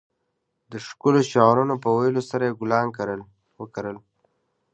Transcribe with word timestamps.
د 0.71 0.73
ښکلو 0.87 1.19
شعرونو 1.31 1.75
په 1.83 1.89
ويلو 1.97 2.21
سره 2.29 2.43
يې 2.47 2.57
ګلان 2.59 2.87
وکرل. 3.61 3.97